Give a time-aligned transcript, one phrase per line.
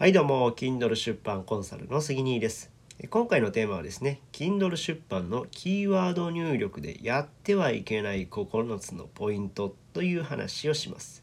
[0.00, 2.70] はいどうも Kindle 出版コンサルの杉兄です。
[3.10, 11.22] 今回のテーマはですね Kindle 出版のキーワード入力でやってはいけない9つのポイントという話をします。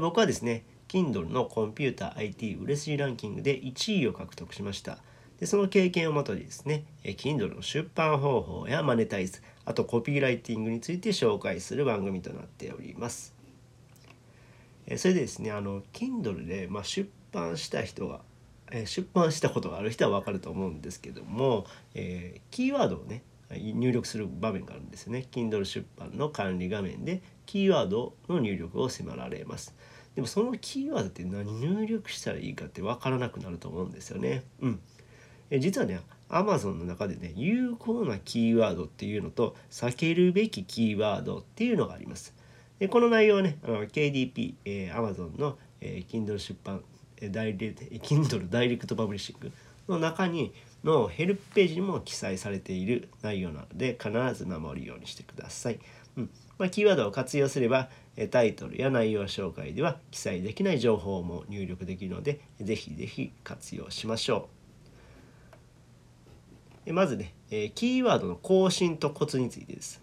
[0.00, 4.98] 僕はですね Kindle のコンピューター IT 売れ筋ランキングで1位を獲得しました。
[5.40, 13.34] でその経験をもとにですね Kindle の出版方法やマネタイズあとコピーライティングについて紹介する番組となっております。
[14.96, 18.20] それでですねあの Kindle で、まあ、出版した人が、
[18.70, 25.26] えー、出版したことがある人は分かると思うんですけども、えー、キーワードをね入力する場面があるんですね。
[25.32, 29.74] Kindle 出版の管理画面でキーワードの入力を迫られます。
[30.14, 34.44] でもそのキーワードって何入力したらいいかって分からなくなると思うんですよね。
[34.60, 34.80] うん。
[35.50, 42.34] え実はね Amazon の中でね有効なキーワードっていうのと避けるべきキーワードっていうのがあります。
[42.78, 46.82] でこの内容はねあの KDP、えー、Amazon の、えー、Kindle 出版
[47.28, 49.52] ダイレ Kindle ダイレクトパブリッシング
[49.88, 50.52] の中に
[50.84, 55.80] のヘルプページにも記載されている内容なので必ず守るようにしてください。
[56.16, 57.88] うんまあ、キーワードを活用すれば
[58.30, 64.48] タイトルや内容紹介では記載できない情報も入力できるのでぜひぜひ活用しましょ
[66.86, 66.92] う。
[66.92, 67.34] まずね、
[67.74, 70.02] キーワードの更新とコツについてです。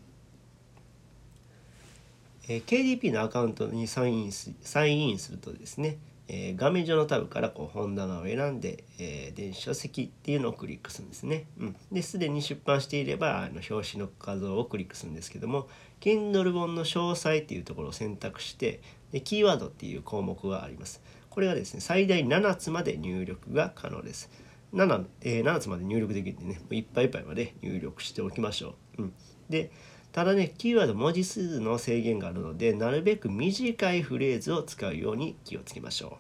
[2.48, 5.98] KDP のアカウントにサインサインインするとですね
[6.30, 11.46] えー、画面上のタブからこう本棚を選んで、えー、電子書籍っていうのをクリックするんですね。
[11.60, 15.68] うん、ですでに出版していればあの表紙の画像をクリックするんですけども
[16.02, 21.02] Kindle 本の詳細っていうところを選択してでキーワードっていう項目があります。
[21.30, 24.30] これがですね最大7つまで入力が可能です。
[24.74, 29.04] 7, えー、7つまで入力できるんでねいっぱいいっぱいまで入力しておきましょう。
[29.04, 29.14] うん、
[29.50, 29.72] で
[30.18, 36.18] ただねキーワード文字数の制限があるのでなるべく短いフレーズを使うように気をつけましょ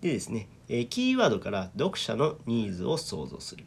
[0.00, 0.02] う。
[0.02, 3.66] でですね、えキーワードから読者のニーズを想像する。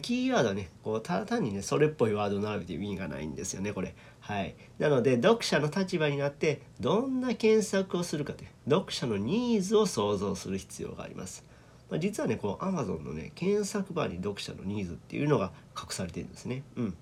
[0.00, 3.94] キーワードはねこうただ単にねそれっぽいワードを並べて意味がないんですよねこれ。
[4.20, 11.47] はい、なので読者の立場になってどんな検索をするかって読者のニーズを想像する必要があります。
[11.90, 16.62] まあ、実はねこの Amazon のね検索バーに読者のニーズっていうのが隠されてるんですね。
[16.76, 16.96] うん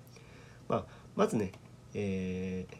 [0.68, 0.84] まあ、
[1.16, 1.52] まずね、
[1.94, 2.76] えー、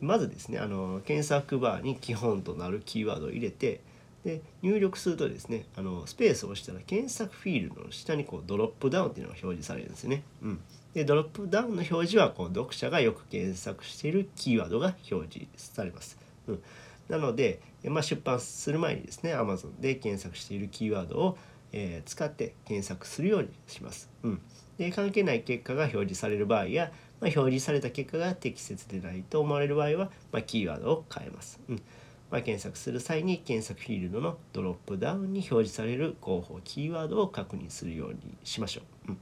[0.00, 3.80] まずですねあの検索バーに基本となるキーワードを入れて
[4.24, 10.22] で入力するとですねあのスペースを押したら検索フィールドの下にこうドロップダウンっていうのが表示されるんですね。
[10.42, 10.60] うん、
[10.94, 16.18] でドロップダウンの表示はこう読者がよく検索しているキーワードが表示されます。
[16.46, 16.62] うん
[17.08, 21.38] なので、まあ、出版する前にですね Amazon で検索しているキーワードを、
[21.72, 24.10] えー、使って検索するようにします。
[24.22, 24.40] うん、
[24.78, 31.60] で関係ない結果が表示される場合や、まあ、表示された結果が適切でないと思われる場合は、まあ、キーワードを変えます。
[31.68, 31.82] うん
[32.30, 39.10] まあ、検索する際に検索フィールドのドロップダウンに表示される候補キーワードを確認するようにしましょう。
[39.10, 39.18] うん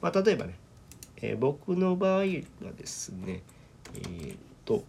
[0.00, 0.54] まあ、例えばね、
[1.16, 2.24] えー、僕の場合は
[2.76, 3.42] ですね
[3.94, 4.84] えー、っと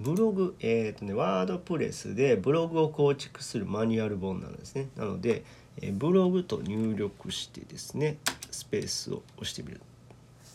[0.00, 4.88] ブログ、えっ、ー、とね、ワードプレスでブログを構築するマニュアル本なんですね。
[4.96, 5.44] なので、
[5.80, 8.18] えブログと入力してですね、
[8.50, 9.80] スペースを押してみる。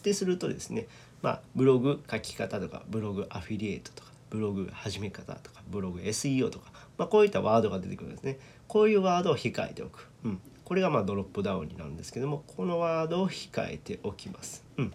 [0.04, 0.88] でするとですね、
[1.22, 8.40] まあ、ブログ書き方とか、ブログアフィリエイトとか、ブログ始め方とか、ブログ SEO とか、まあ、こういったワードが出てくるんですね。
[8.68, 10.08] こういうワードを控えておく。
[10.24, 10.40] うん。
[10.64, 14.64] これがまあドロップダウンになるんですけども、このワードを控えておきます。
[14.78, 14.94] うん。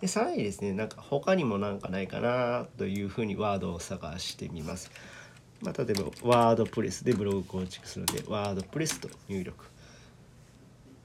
[0.00, 4.90] でさらにですねなんか他にもなんかないかなというふうにワードを探してみます。
[5.60, 9.64] まあ、例えばワードプレスでブログ構築するのでワードプレスと入力、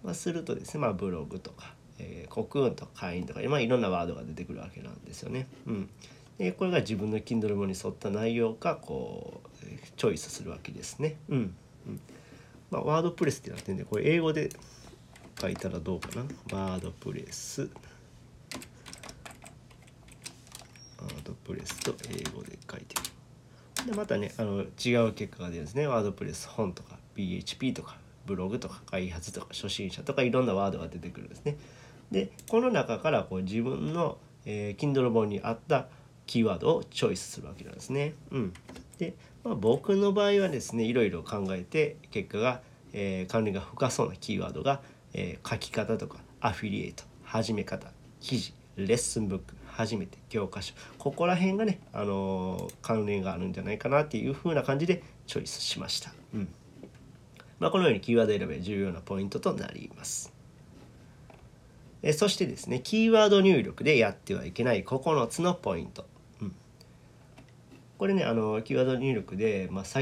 [0.04, 5.48] まあ、するとですね、まあ、ブログとか、えー、コクーンとか会員とか、まあ、いろんなワードが出てくるわけなんですよね。
[5.66, 5.90] うん、
[6.38, 9.66] でこれが自分の Kindle 本に沿った内容かこう
[9.98, 11.16] チョイスするわけですね。
[11.30, 11.56] うん、
[11.88, 12.00] うん
[12.70, 14.50] まあ、ワードプレスってなってるんでこれ英語で
[15.42, 16.22] 書いたらどうかな？
[16.56, 22.96] ワードプレスワードプレスと英語で書いて
[23.86, 25.88] でまたねあの違う結果が出るんですね。
[25.88, 31.58] ワードプレス本とか PHP とかブログとか開発とか初心者とかいろんなワードが出てくるんですね。
[32.12, 35.88] でこの中からこう自分の、えー、Kindle 本に合った
[36.26, 38.14] キーワードをチョイスするわけなんですね。
[38.32, 38.54] うん、
[38.98, 42.62] で、まあ、僕の場合はですねいろいろ考えて結果が、
[42.94, 44.82] えー、関連が深そうなキーワードが、
[45.14, 56.14] えー、書き方とかアフィリエイト始め方記事レッスンブック初めて教科書ここら辺がね、あのー、関連があるんじゃないかなっていう風な感じでチョイスしました。
[56.34, 56.48] うん
[57.60, 60.34] まあ、このようにキーワード選びは重要なポイントとなります。
[62.02, 66.06] えそしてですねキーワード入力でやってはいけない9つのポイント。
[66.42, 66.56] うん
[67.98, 70.02] これねあのキーワード入力で、まあ、さ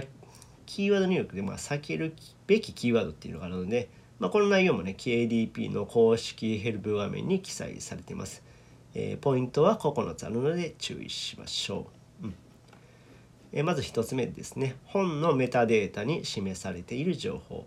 [0.66, 2.16] キーワード入力で、まあ、避ける
[2.48, 3.90] べきキーワードっていうのがあるので、
[4.20, 8.44] まあ、この内容もね KDP の公式ヘルプ画面に記載されています。
[8.94, 11.88] えー、ポイントは9つあるので注意しましょ
[12.22, 12.26] う。
[12.26, 12.36] うん。
[13.54, 14.76] えー、まず1つ目ですね。
[14.86, 17.66] 本のメタデータに示されている情報。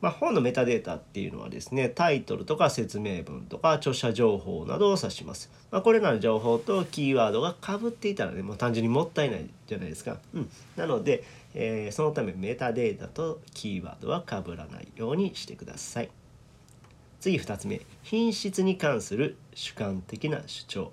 [0.00, 11.24] まあ、本のメタデータっていうのはですねタイトルとか説明文とか著者情報などを指します、まあ、これらの情報とキーワードがかぶっていたらねもう単純にもったいないじゃないですか、うん、なので、
[11.54, 16.10] えー、そのためメタデータとキーワードはかぶらないようにしてください。
[17.20, 20.92] 次2つ目品質に関する主観的な主張。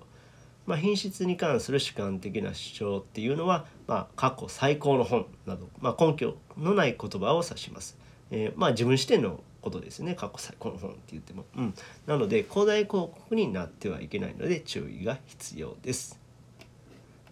[0.66, 7.96] まあ、品質に関する主観的な主張っていうのは、まあ、過去最高の本など、まあ、根拠のない言葉を指します。
[8.30, 10.14] えー、まあ自分視点のことですね。
[10.14, 11.74] 過去最高の本って言っても、うん、
[12.06, 16.18] なので古代広告になってはいけないので注意が必要です。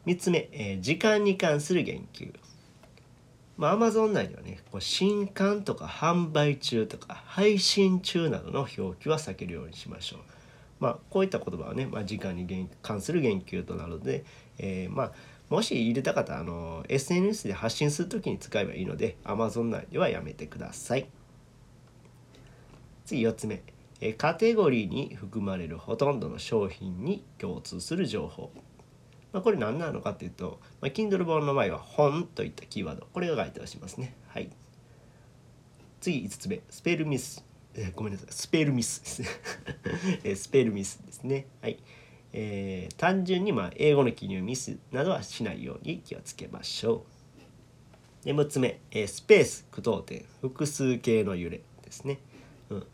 [0.06, 2.32] 3つ目、えー、時間に関する言及。
[3.56, 10.20] まあ、Amazon 内ではねこう新刊とか販売中とか配信中などの表記は避けるようにしましょう。
[10.80, 14.24] まあ、こういった言葉はね、まあ、時間に関する言及となるので、
[14.58, 15.12] えー、まあ
[15.48, 21.06] もし入れた方あの SNS で発信する時に使えばいいので Amazon 内ではやめてください。
[23.04, 23.62] 次4つ目。
[24.18, 28.50] カテゴリーに含まれるほとんどの商品に共通する情報。
[29.34, 34.14] まあ、これ何なのかっていうと、まあ、Kindle 本の前は本といったキーワードこれが該当しますね。
[34.28, 34.48] はい。
[36.00, 37.44] 次5つ目スペルミス。
[37.74, 38.28] えごめんなさい。
[38.30, 39.28] スペルミスですね。
[40.36, 41.48] スペルミスですね。
[41.60, 41.78] はい。
[42.32, 47.04] えー、単純にまあ英語の記入ミスなどはしないように気をつけましょ
[48.22, 48.24] う。
[48.24, 52.20] で6つ目、えー、スペース句読点複数形の揺れですね。
[52.70, 52.86] うん、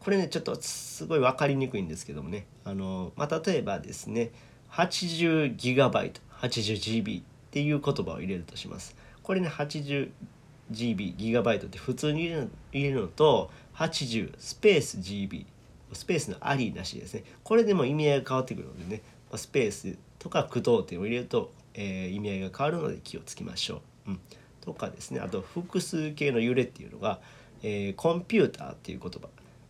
[0.00, 2.48] これねちょっとすごい分かりにくいんですけどもね。
[2.64, 4.32] あの、まあ、例えばですね
[4.76, 8.96] 80GB80GB っていう言葉を入れるとします。
[9.22, 15.46] これね 80GB ギガバイトって普通に入れるのと80スペース GB
[15.92, 19.02] スペースのありなしですねこれでも意味合いが変わってくるのでね
[19.36, 24.10] スペースとか句読点を入れると、えー、意味合いが変わるので気をつけましょう。
[24.10, 24.20] うん、
[24.60, 27.20] とかですねあと複数形の揺れっていうのが、
[27.62, 29.28] えー、コンピューターっていう言葉、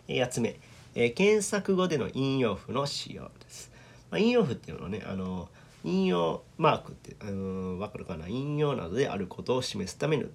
[0.07, 0.59] 8つ目、
[0.95, 3.71] えー、検索後での引用符の使用です。
[4.11, 5.49] まあ、引用符っていうのはねあの
[5.83, 8.27] 引用マークってあの分かるかな？
[8.27, 10.25] 引用などであることを示すために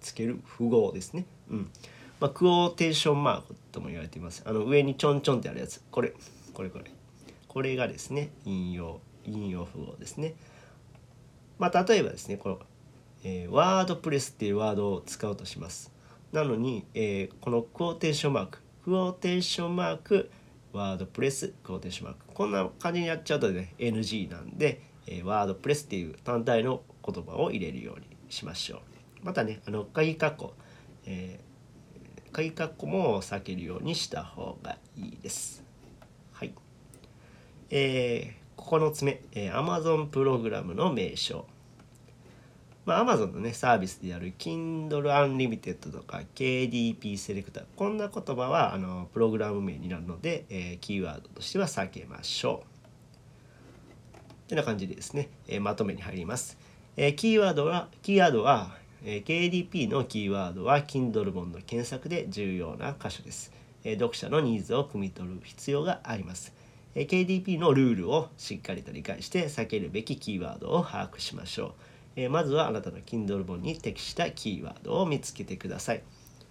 [0.00, 1.26] つける符号ですね。
[1.50, 1.70] うん
[2.18, 4.42] まあ、クオーテーションマークとも言われています。
[4.46, 6.14] あの上にちょんちょんってあるやつこれ
[6.54, 6.84] これこれ
[7.48, 10.34] これがですね引用引用符号ですね。
[11.58, 12.58] まあ、例えばですねこの、
[13.24, 15.92] えー、 WordPress っていうワードを使おうとします。
[16.32, 20.30] なのに、えー、このクオーテーションマーククオーテーションマーク
[20.72, 28.80] ワードプレスクオーテーションマークこんな感じにやっちゃうとね NG なんで、えー、ワードプレスっていう単体の言葉を入れるようにしましょう。
[29.22, 30.54] またねあの鍵括弧、
[31.06, 31.45] えー、
[32.36, 35.64] 鍵括弧も避けるようにした方がいいです。
[36.34, 36.52] はい
[37.70, 41.46] えー、9つ目、えー、Amazon プログラムの名称。
[42.84, 52.64] まあ、Amazon のね、サービスである Kindle Unlimited とか KDP セレクター、こんな言葉はあのプログラム名になるので、えー、キーワードとしては避けましょ
[54.46, 54.48] う。
[54.50, 56.58] てな感じでですね、えー、まとめに入ります。
[56.98, 63.52] えー、キーワードは、キーワードは、え、KDP のキーワードは Kindle 本の検索で重要な箇所です。
[63.84, 66.52] え、読者のニーズを汲み取る必要があります。
[66.96, 71.72] え KDP のルールをしっかりと理解して避けるべきキーワードを把握しましょう。
[72.16, 76.02] えまずはあなたの Kindle 本に適したキーワードを見つけてください。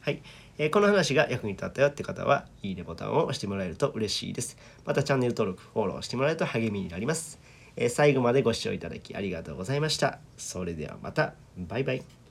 [0.02, 0.22] はい、
[0.60, 4.56] えこの話が役に立ったよって方は、いいねボタンを押してもらえると嬉しいです。
[4.86, 7.40] またチャンネル登録、フォローしてもらえると励みになります。
[7.75, 10.20] え最後までご視聴いただきありがとうございました。
[10.38, 11.34] それではまた。
[11.58, 12.25] バイバイ。